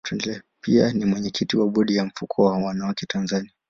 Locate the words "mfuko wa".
2.05-2.57